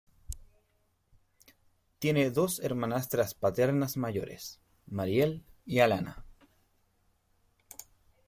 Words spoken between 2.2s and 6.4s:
dos hermanastras paternas mayores, Marielle y Alana.